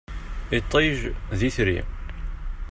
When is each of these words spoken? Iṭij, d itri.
Iṭij, 0.57 0.97
d 1.37 1.39
itri. 1.47 1.79